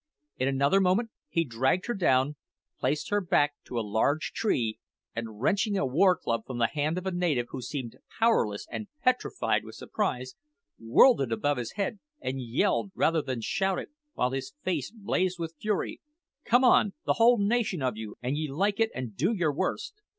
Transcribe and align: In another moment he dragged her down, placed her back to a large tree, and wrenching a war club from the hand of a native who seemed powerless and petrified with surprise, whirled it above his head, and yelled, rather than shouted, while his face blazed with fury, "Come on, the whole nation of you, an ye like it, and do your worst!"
In 0.39 0.47
another 0.47 0.81
moment 0.81 1.11
he 1.29 1.43
dragged 1.45 1.85
her 1.85 1.93
down, 1.93 2.35
placed 2.79 3.11
her 3.11 3.21
back 3.21 3.53
to 3.65 3.77
a 3.77 3.85
large 3.85 4.31
tree, 4.31 4.79
and 5.15 5.39
wrenching 5.39 5.77
a 5.77 5.85
war 5.85 6.15
club 6.17 6.41
from 6.47 6.57
the 6.57 6.65
hand 6.69 6.97
of 6.97 7.05
a 7.05 7.11
native 7.11 7.49
who 7.51 7.61
seemed 7.61 7.95
powerless 8.17 8.65
and 8.71 8.87
petrified 9.03 9.63
with 9.63 9.75
surprise, 9.75 10.33
whirled 10.79 11.21
it 11.21 11.31
above 11.31 11.57
his 11.57 11.73
head, 11.73 11.99
and 12.19 12.41
yelled, 12.41 12.91
rather 12.95 13.21
than 13.21 13.41
shouted, 13.41 13.89
while 14.13 14.31
his 14.31 14.55
face 14.63 14.89
blazed 14.89 15.37
with 15.37 15.53
fury, 15.61 16.01
"Come 16.45 16.63
on, 16.63 16.93
the 17.05 17.13
whole 17.21 17.37
nation 17.37 17.83
of 17.83 17.95
you, 17.95 18.15
an 18.23 18.35
ye 18.35 18.49
like 18.49 18.79
it, 18.79 18.89
and 18.95 19.15
do 19.15 19.31
your 19.31 19.53
worst!" 19.53 20.01